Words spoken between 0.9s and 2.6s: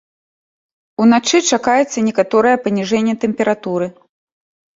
Уначы чакаецца некаторае